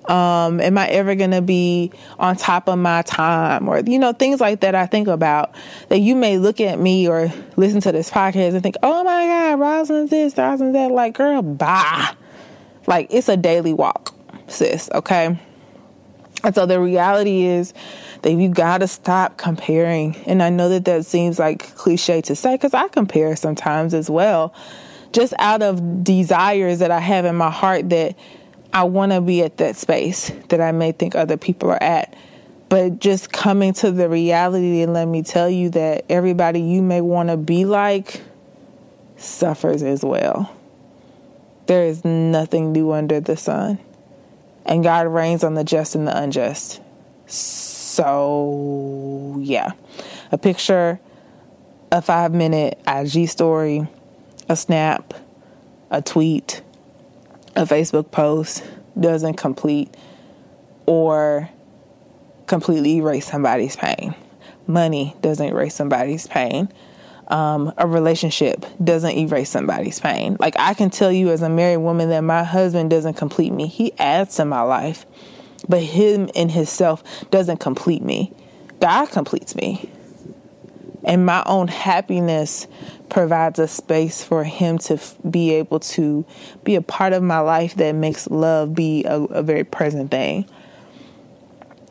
[0.10, 3.70] um, am I ever going to be on top of my time?
[3.70, 5.54] Or, you know, things like that I think about
[5.90, 9.28] that you may look at me or listen to this podcast and think, oh my
[9.28, 10.92] God, Rosalind's this, Rosalind's that.
[10.92, 12.10] Like, girl, bye.
[12.88, 14.16] Like, it's a daily walk,
[14.48, 15.40] sis, okay?
[16.44, 17.76] And so the reality is
[18.24, 20.16] that you got to stop comparing.
[20.26, 24.10] And I know that that seems like cliche to say because I compare sometimes as
[24.10, 24.56] well,
[25.12, 28.16] just out of desires that I have in my heart that
[28.72, 32.16] I want to be at that space that I may think other people are at.
[32.70, 37.02] But just coming to the reality and let me tell you that everybody you may
[37.02, 38.22] want to be like
[39.18, 40.56] suffers as well.
[41.66, 43.80] There is nothing new under the sun.
[44.66, 46.80] And God rains on the just and the unjust.
[47.26, 49.72] So, yeah.
[50.32, 51.00] A picture,
[51.92, 53.88] a five minute IG story,
[54.48, 55.16] a snap,
[55.90, 56.62] a tweet,
[57.56, 58.64] a Facebook post
[59.00, 59.96] doesn't complete
[60.86, 61.50] or
[62.48, 64.16] completely erase somebody's pain.
[64.68, 66.72] Money doesn't erase somebody's pain.
[67.28, 70.36] Um, a relationship doesn't erase somebody's pain.
[70.40, 73.68] Like I can tell you as a married woman that my husband doesn't complete me.
[73.68, 75.06] He adds to my life.
[75.68, 78.34] But him in himself doesn't complete me.
[78.80, 79.92] God completes me.
[81.04, 82.68] And my own happiness
[83.10, 86.26] provides a space for him to f- be able to
[86.64, 90.46] be a part of my life that makes love be a, a very present thing.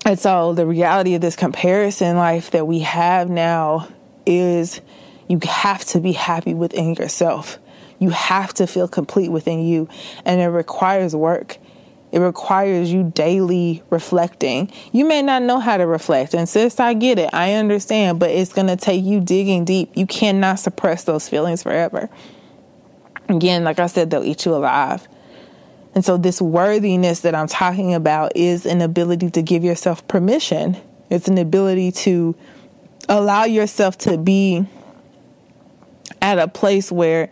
[0.04, 3.88] And so the reality of this comparison life that we have now
[4.24, 4.80] is
[5.28, 7.58] you have to be happy within yourself.
[7.98, 9.88] You have to feel complete within you.
[10.24, 11.58] And it requires work.
[12.10, 14.72] It requires you daily reflecting.
[14.92, 17.30] You may not know how to reflect, and sis, I get it.
[17.32, 19.90] I understand, but it's going to take you digging deep.
[19.94, 22.08] You cannot suppress those feelings forever.
[23.28, 25.06] Again, like I said, they'll eat you alive.
[25.94, 30.76] And so, this worthiness that I'm talking about is an ability to give yourself permission.
[31.10, 32.34] It's an ability to
[33.08, 34.66] allow yourself to be
[36.20, 37.30] at a place where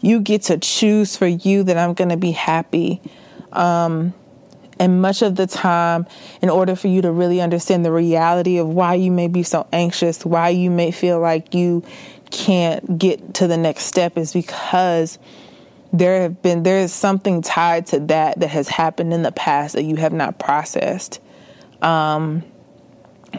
[0.00, 3.00] you get to choose for you that I'm going to be happy.
[3.52, 4.14] Um,
[4.80, 6.06] and much of the time,
[6.40, 9.66] in order for you to really understand the reality of why you may be so
[9.72, 11.82] anxious, why you may feel like you
[12.30, 15.18] can't get to the next step, is because
[15.92, 19.74] there have been there is something tied to that that has happened in the past
[19.74, 21.20] that you have not processed.
[21.82, 22.44] Um,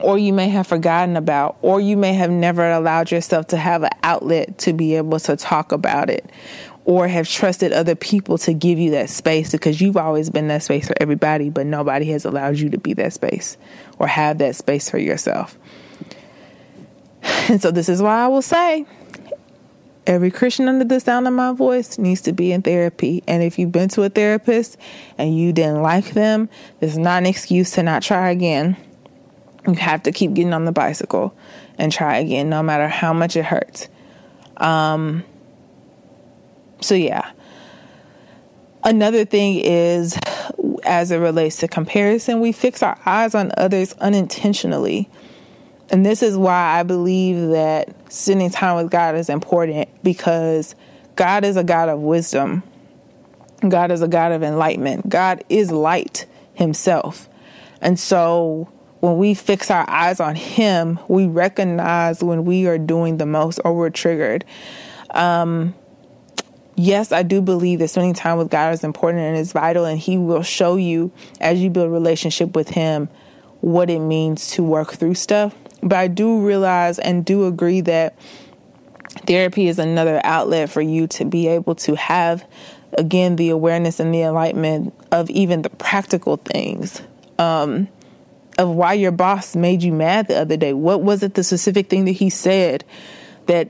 [0.02, 3.84] or you may have forgotten about, or you may have never allowed yourself to have
[3.84, 6.30] an outlet to be able to talk about it,
[6.90, 10.64] or have trusted other people to give you that space because you've always been that
[10.64, 13.58] space for everybody, but nobody has allowed you to be that space
[14.00, 15.56] or have that space for yourself.
[17.48, 18.88] And so, this is why I will say
[20.08, 23.24] every Christian under the sound of my voice needs to be in therapy.
[23.28, 24.76] And if you've been to a therapist
[25.20, 26.50] and you didn't like them,
[26.80, 28.78] there's not an excuse to not try again
[29.68, 31.36] you have to keep getting on the bicycle
[31.78, 33.88] and try again, no matter how much it hurts.
[34.58, 35.24] Um,
[36.82, 37.32] so, yeah.
[38.84, 40.18] Another thing is,
[40.84, 45.10] as it relates to comparison, we fix our eyes on others unintentionally.
[45.92, 50.76] And this is why I believe that spending time with God is important because
[51.16, 52.64] God is a God of wisdom.
[53.68, 55.10] God is a God of enlightenment.
[55.10, 57.28] God is light himself.
[57.82, 58.70] And so
[59.00, 63.60] when we fix our eyes on Him, we recognize when we are doing the most
[63.64, 64.46] or we're triggered.
[65.12, 65.74] Um,
[66.80, 70.00] yes, I do believe that spending time with God is important and is vital, and
[70.00, 73.10] He will show you as you build a relationship with Him
[73.62, 75.54] what it means to work through stuff.
[75.84, 78.18] But I do realize and do agree that
[79.28, 82.46] therapy is another outlet for you to be able to have,
[82.94, 87.02] again, the awareness and the enlightenment of even the practical things.
[87.38, 87.88] Um,
[88.58, 90.74] of why your boss made you mad the other day.
[90.74, 92.84] What was it, the specific thing that he said
[93.46, 93.70] that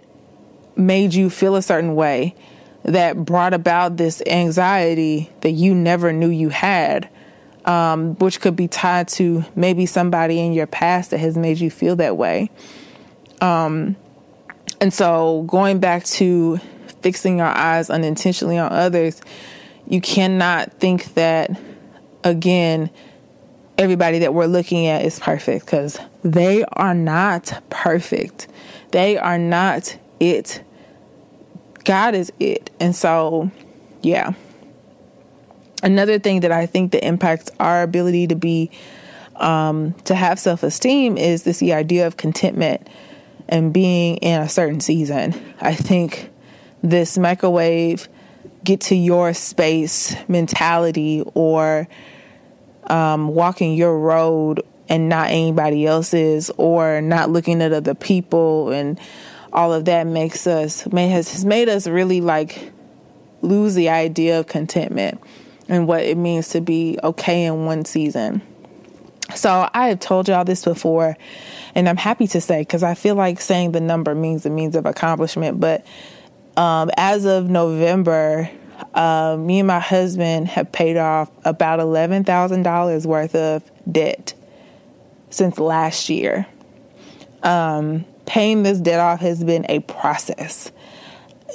[0.76, 2.34] made you feel a certain way?
[2.84, 7.10] That brought about this anxiety that you never knew you had,
[7.66, 11.70] um, which could be tied to maybe somebody in your past that has made you
[11.70, 12.50] feel that way.
[13.42, 13.96] Um,
[14.82, 16.58] and so, going back to
[17.02, 19.22] fixing our eyes unintentionally on others,
[19.88, 21.52] you cannot think that,
[22.24, 22.90] again,
[23.78, 28.48] everybody that we're looking at is perfect because they are not perfect.
[28.92, 30.64] They are not it
[31.86, 32.70] God is it.
[32.80, 33.52] And so,
[34.02, 34.34] yeah.
[35.82, 38.70] Another thing that I think that impacts our ability to be,
[39.38, 42.88] um, to have self esteem is this the idea of contentment
[43.48, 45.34] and being in a certain season.
[45.62, 46.30] I think
[46.84, 48.08] this microwave
[48.64, 51.88] get to your space mentality or
[52.88, 59.00] um, walking your road and not anybody else's or not looking at other people and
[59.52, 62.72] all of that makes us may has, made us really like
[63.42, 65.20] lose the idea of contentment
[65.68, 68.42] and what it means to be okay in one season.
[69.36, 71.16] So I have told y'all this before,
[71.76, 74.76] and I'm happy to say because I feel like saying the number means the means
[74.76, 75.60] of accomplishment.
[75.60, 75.86] But
[76.58, 78.50] um, as of November,
[78.96, 84.34] uh, me and my husband have paid off about eleven thousand dollars worth of debt
[85.30, 86.48] since last year.
[87.44, 90.72] Um, paying this debt off has been a process.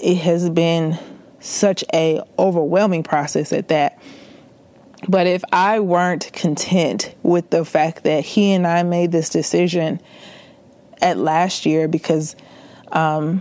[0.03, 0.99] It has been
[1.39, 4.03] such a overwhelming process at that.
[5.09, 10.01] But if I weren't content with the fact that he and I made this decision
[11.01, 12.35] at last year, because
[12.91, 13.41] um,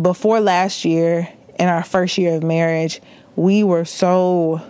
[0.00, 1.28] before last year,
[1.60, 3.00] in our first year of marriage,
[3.36, 4.60] we were so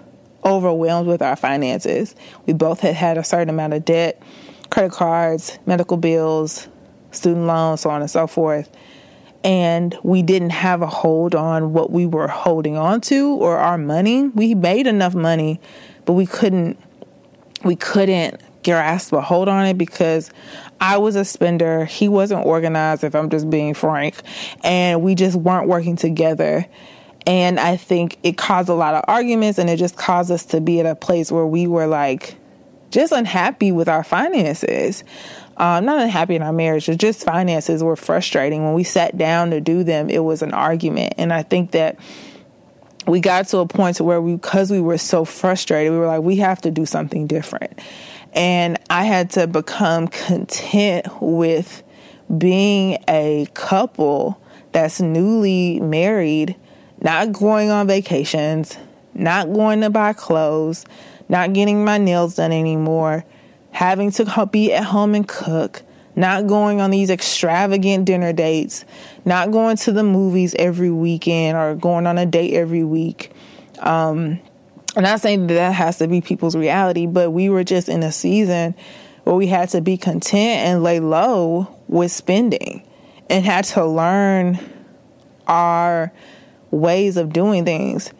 [0.44, 2.14] overwhelmed with our finances.
[2.44, 4.22] We both had had a certain amount of debt,
[4.68, 6.68] credit cards, medical bills,
[7.16, 8.70] student loans, so on and so forth.
[9.44, 13.78] And we didn't have a hold on what we were holding on to or our
[13.78, 14.28] money.
[14.28, 15.60] We made enough money,
[16.04, 16.78] but we couldn't
[17.64, 20.30] we couldn't grasp a hold on it because
[20.80, 21.84] I was a spender.
[21.84, 24.16] He wasn't organized, if I'm just being frank.
[24.62, 26.66] And we just weren't working together.
[27.26, 30.60] And I think it caused a lot of arguments and it just caused us to
[30.60, 32.36] be at a place where we were like
[32.90, 35.02] just unhappy with our finances
[35.56, 38.64] um, not unhappy in our marriage, but just finances were frustrating.
[38.64, 41.14] When we sat down to do them, it was an argument.
[41.16, 41.98] And I think that
[43.06, 46.06] we got to a point to where we, because we were so frustrated, we were
[46.06, 47.78] like, we have to do something different.
[48.34, 51.82] And I had to become content with
[52.36, 54.38] being a couple
[54.72, 56.54] that's newly married,
[57.00, 58.76] not going on vacations,
[59.14, 60.84] not going to buy clothes,
[61.30, 63.24] not getting my nails done anymore
[63.76, 65.82] having to be at home and cook,
[66.14, 68.86] not going on these extravagant dinner dates,
[69.26, 73.32] not going to the movies every weekend or going on a date every week.
[73.80, 74.40] Um,
[74.96, 78.02] I'm not saying that that has to be people's reality, but we were just in
[78.02, 78.74] a season
[79.24, 82.82] where we had to be content and lay low with spending
[83.28, 84.58] and had to learn
[85.46, 86.10] our
[86.70, 88.10] ways of doing things.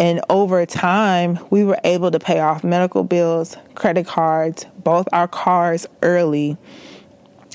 [0.00, 5.28] And over time, we were able to pay off medical bills, credit cards, both our
[5.28, 6.56] cars early,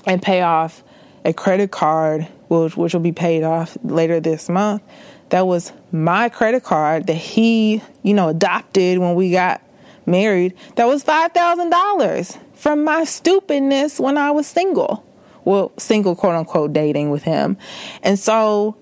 [0.06, 0.84] and pay off
[1.26, 4.84] a credit card, which, which will be paid off later this month.
[5.30, 9.60] That was my credit card that he, you know, adopted when we got
[10.06, 10.54] married.
[10.76, 15.04] That was $5,000 from my stupidness when I was single.
[15.46, 17.58] Well, single, quote unquote, dating with him.
[18.04, 18.78] And so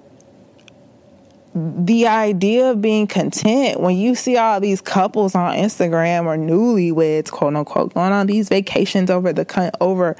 [1.56, 7.30] the idea of being content when you see all these couples on Instagram or newlyweds,
[7.30, 10.16] quote unquote, going on these vacations over the over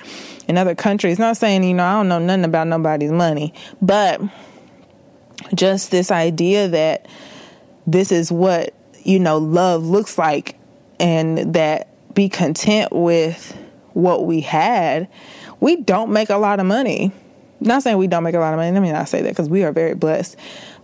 [0.48, 1.18] in other countries.
[1.18, 4.22] Not saying you know I don't know nothing about nobody's money, but
[5.56, 7.08] just this idea that
[7.88, 10.56] this is what you know love looks like,
[11.00, 13.58] and that be content with
[13.94, 15.08] what we had.
[15.60, 17.12] We don't make a lot of money.
[17.60, 18.72] Not saying we don't make a lot of money.
[18.72, 20.36] Let me not say that because we are very blessed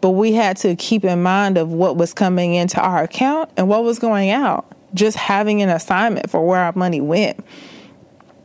[0.01, 3.67] but we had to keep in mind of what was coming into our account and
[3.67, 4.65] what was going out.
[4.93, 7.43] Just having an assignment for where our money went.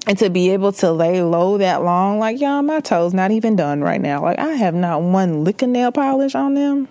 [0.06, 3.56] And to be able to lay low that long, like, y'all, my toes not even
[3.56, 4.20] done right now.
[4.20, 6.88] Like, I have not one lick of nail polish on them.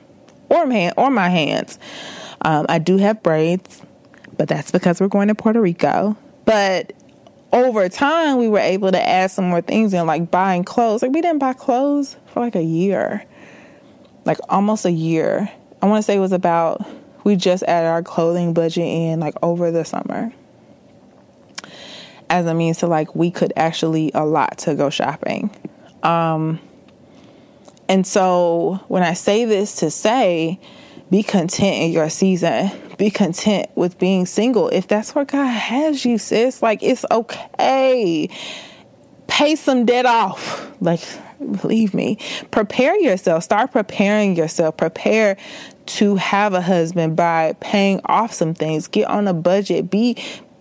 [0.50, 1.80] or my, or my hands.
[2.42, 3.82] Um, I do have braids,
[4.38, 6.18] but that's because we're going to Puerto Rico.
[6.46, 6.94] But
[7.52, 11.02] over time, we were able to add some more things in, like buying clothes.
[11.02, 13.26] Like we didn't buy clothes for like a year,
[14.26, 15.52] like almost a year.
[15.82, 16.86] I want to say it was about
[17.24, 20.34] we just added our clothing budget in like over the summer
[22.30, 25.52] as a means to like we could actually a lot to go shopping.
[26.02, 26.60] Um,
[27.88, 30.60] and so when I say this to say,
[31.14, 32.72] be content in your season.
[32.98, 34.70] Be content with being single.
[34.70, 38.30] If that's where God has you, sis, like it's okay.
[39.28, 40.72] Pay some debt off.
[40.82, 41.02] Like,
[41.52, 42.18] believe me.
[42.52, 43.44] Prepare yourself.
[43.44, 44.78] Start preparing yourself.
[44.78, 45.38] Prepare
[45.86, 48.88] to have a husband by paying off some things.
[48.88, 49.90] Get on a budget.
[49.90, 50.18] Be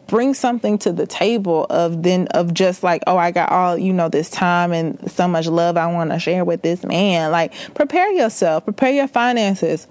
[0.08, 3.94] bring something to the table of then of just like oh i got all you
[3.94, 7.54] know this time and so much love i want to share with this man like
[7.72, 9.86] prepare yourself prepare your finances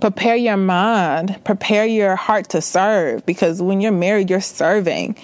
[0.00, 5.16] prepare your mind, prepare your heart to serve because when you're married, you're serving.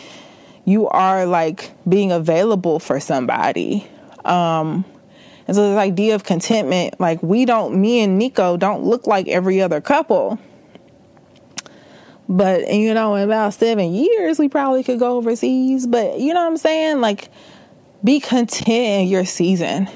[0.64, 3.88] You are like being available for somebody.
[4.24, 4.84] Um,
[5.46, 9.28] and so this idea of contentment, like we don't, me and Nico don't look like
[9.28, 10.38] every other couple.
[12.28, 15.88] But, you know, in about seven years, we probably could go overseas.
[15.88, 17.00] But, you know what I'm saying?
[17.00, 17.28] Like,
[18.04, 19.88] be content in your season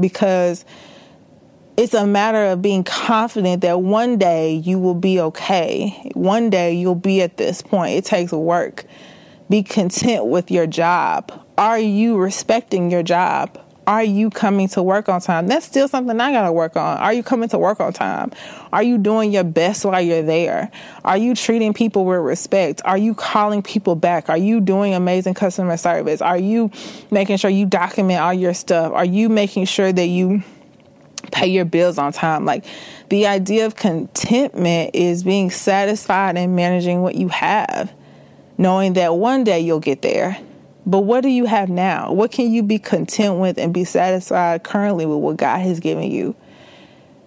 [0.00, 0.64] because
[1.76, 6.10] it's a matter of being confident that one day you will be okay.
[6.14, 7.96] One day you'll be at this point.
[7.96, 8.84] It takes work.
[9.50, 11.44] Be content with your job.
[11.58, 13.60] Are you respecting your job?
[13.86, 15.46] Are you coming to work on time?
[15.46, 16.98] That's still something I got to work on.
[16.98, 18.32] Are you coming to work on time?
[18.72, 20.70] Are you doing your best while you're there?
[21.04, 22.80] Are you treating people with respect?
[22.84, 24.30] Are you calling people back?
[24.30, 26.22] Are you doing amazing customer service?
[26.22, 26.70] Are you
[27.10, 28.92] making sure you document all your stuff?
[28.92, 30.42] Are you making sure that you
[31.34, 32.44] pay your bills on time.
[32.44, 32.64] Like
[33.08, 37.92] the idea of contentment is being satisfied and managing what you have,
[38.56, 40.38] knowing that one day you'll get there.
[40.86, 42.12] But what do you have now?
[42.12, 46.10] What can you be content with and be satisfied currently with what God has given
[46.10, 46.34] you?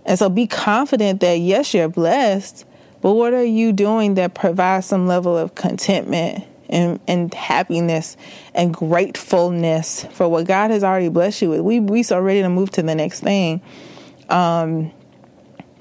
[0.05, 2.65] And so be confident that yes, you're blessed,
[3.01, 8.15] but what are you doing that provides some level of contentment and, and happiness
[8.53, 11.61] and gratefulness for what God has already blessed you with?
[11.61, 13.61] We we so ready to move to the next thing
[14.29, 14.91] um,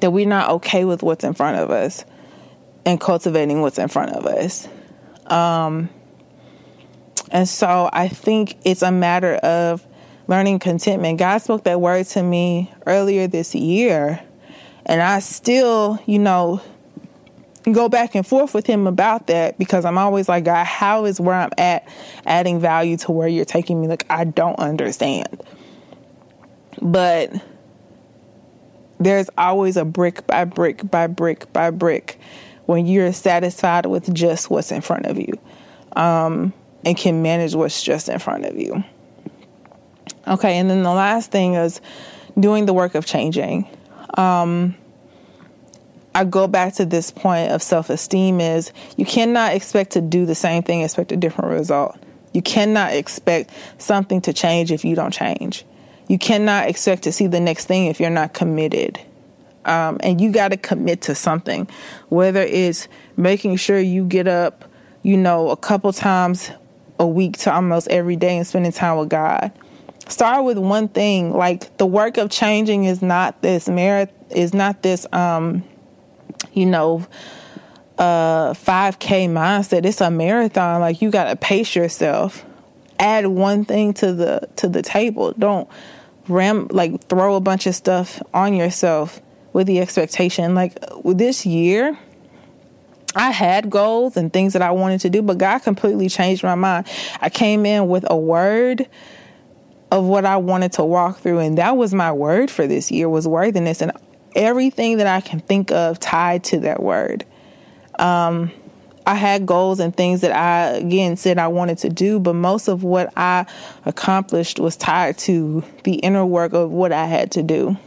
[0.00, 2.04] that we're not okay with what's in front of us
[2.84, 4.68] and cultivating what's in front of us.
[5.26, 5.88] Um,
[7.30, 9.86] and so I think it's a matter of
[10.28, 11.18] learning contentment.
[11.18, 14.22] God spoke that word to me earlier this year,
[14.84, 16.60] and I still, you know,
[17.72, 21.20] go back and forth with him about that because I'm always like, God, how is
[21.20, 21.88] where I'm at
[22.24, 23.88] adding value to where you're taking me?
[23.88, 25.42] Like, I don't understand.
[26.80, 27.32] But
[29.00, 32.18] there's always a brick by brick by brick by brick
[32.66, 35.32] when you're satisfied with just what's in front of you
[35.96, 36.52] um,
[36.86, 38.82] and can manage what's just in front of you.
[40.26, 41.82] Okay, and then the last thing is
[42.40, 43.68] doing the work of changing.
[44.14, 44.74] Um,
[46.14, 50.24] I go back to this point of self esteem is you cannot expect to do
[50.24, 51.98] the same thing, expect a different result.
[52.32, 55.66] You cannot expect something to change if you don't change
[56.08, 59.00] you cannot expect to see the next thing if you're not committed.
[59.64, 61.68] Um, and you got to commit to something,
[62.08, 64.64] whether it's making sure you get up,
[65.02, 66.50] you know, a couple times
[66.98, 69.52] a week to almost every day and spending time with God.
[70.08, 71.32] Start with one thing.
[71.32, 75.64] Like the work of changing is not this merit, is not this, um,
[76.52, 77.06] you know,
[77.98, 82.44] uh 5k mindset it's a marathon like you got to pace yourself
[82.98, 85.66] add one thing to the to the table don't
[86.28, 89.22] ram like throw a bunch of stuff on yourself
[89.54, 91.98] with the expectation like this year
[93.16, 96.54] I had goals and things that I wanted to do, but God completely changed my
[96.54, 96.86] mind.
[97.20, 98.86] I came in with a word
[99.90, 103.08] of what I wanted to walk through, and that was my word for this year
[103.08, 103.92] was worthiness, and
[104.34, 107.24] everything that I can think of tied to that word.
[107.98, 108.52] Um,
[109.06, 112.68] I had goals and things that I again said I wanted to do, but most
[112.68, 113.46] of what I
[113.86, 117.78] accomplished was tied to the inner work of what I had to do.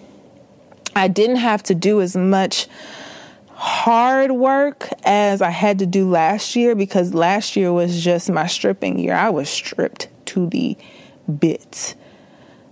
[0.95, 2.67] I didn't have to do as much
[3.59, 8.47] hard work as I had to do last year because last year was just my
[8.47, 9.13] stripping year.
[9.13, 10.77] I was stripped to the
[11.39, 11.95] bits.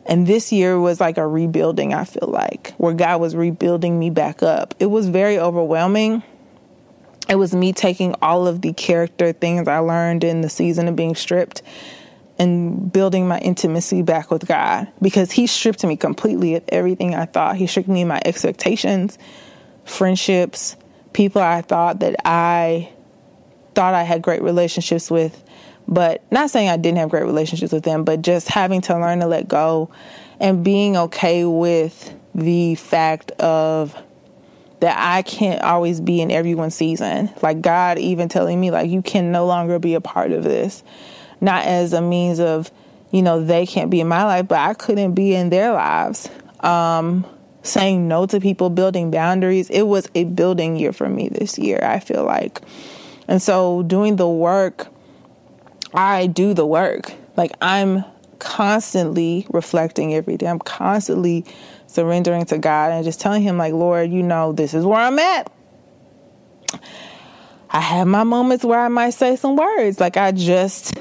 [0.05, 4.09] And this year was like a rebuilding, I feel like, where God was rebuilding me
[4.09, 4.73] back up.
[4.79, 6.23] It was very overwhelming
[7.29, 10.95] it was me taking all of the character things I learned in the season of
[10.95, 11.61] being stripped
[12.39, 17.25] and building my intimacy back with God because He stripped me completely of everything I
[17.25, 17.57] thought.
[17.57, 19.17] He stripped me of my expectations,
[19.88, 20.75] friendships,
[21.13, 22.91] people I thought that I
[23.73, 25.43] thought I had great relationships with,
[25.88, 29.19] but not saying I didn't have great relationships with them, but just having to learn
[29.19, 29.89] to let go
[30.39, 33.95] and being okay with the fact of
[34.79, 37.31] that I can't always be in everyone's season.
[37.41, 40.83] Like God even telling me like you can no longer be a part of this.
[41.41, 42.71] Not as a means of,
[43.11, 46.29] you know, they can't be in my life, but I couldn't be in their lives.
[46.59, 47.25] Um
[47.68, 49.70] saying no to people, building boundaries.
[49.70, 52.61] It was a building year for me this year, I feel like.
[53.28, 54.88] And so doing the work,
[55.93, 57.13] I do the work.
[57.36, 58.03] Like I'm
[58.39, 60.47] constantly reflecting every day.
[60.47, 61.45] I'm constantly
[61.88, 65.20] surrendering to God and just telling Him, like, Lord, you know, this is where I'm
[65.20, 65.51] at.
[67.70, 69.99] I have my moments where I might say some words.
[69.99, 70.97] Like, I just,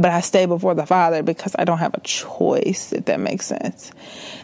[0.00, 3.46] but I stay before the Father because I don't have a choice, if that makes
[3.46, 3.92] sense.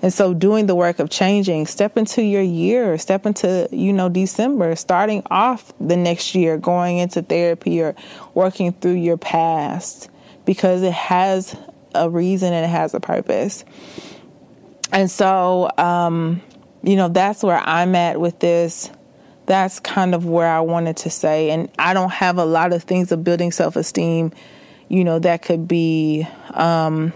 [0.03, 4.09] And so, doing the work of changing, step into your year, step into, you know,
[4.09, 7.95] December, starting off the next year, going into therapy or
[8.35, 10.11] working through your past
[10.45, 11.57] because it has
[11.95, 13.65] a reason and it has a purpose.
[14.93, 16.43] And so, um,
[16.83, 18.91] you know, that's where I'm at with this.
[19.47, 21.51] That's kind of where I wanted to say.
[21.51, 24.33] And I don't have a lot of things of building self esteem,
[24.89, 27.13] you know, that could be, um,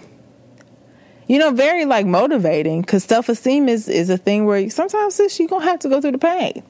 [1.29, 5.49] you know, very like motivating because self esteem is, is a thing where sometimes you're
[5.49, 6.63] going to have to go through the pain.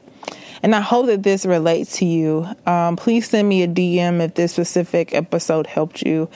[0.62, 2.46] And I hope that this relates to you.
[2.66, 6.28] Um, please send me a DM if this specific episode helped you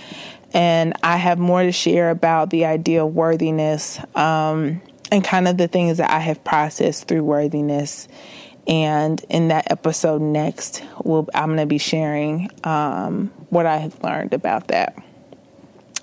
[0.54, 5.58] and I have more to share about the idea of worthiness um, and kind of
[5.58, 8.06] the things that I have processed through worthiness.
[8.66, 14.02] And in that episode next, we'll, I'm going to be sharing um, what I have
[14.02, 14.96] learned about that.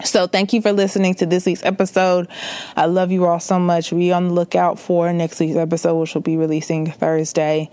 [0.03, 2.27] So, thank you for listening to this week's episode.
[2.75, 3.91] I love you all so much.
[3.91, 7.69] Be on the lookout for next week's episode, which will be releasing Thursday.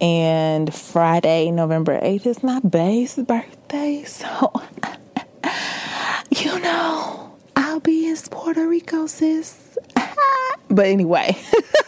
[0.00, 4.04] And Friday, November 8th, is my base birthday.
[4.04, 4.52] So,
[6.30, 9.78] you know, I'll be in Puerto Rico, sis.
[10.68, 11.36] but anyway,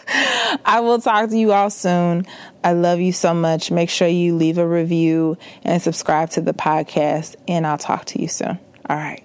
[0.65, 2.25] I will talk to you all soon.
[2.63, 3.71] I love you so much.
[3.71, 8.21] Make sure you leave a review and subscribe to the podcast, and I'll talk to
[8.21, 8.59] you soon.
[8.89, 9.23] All right.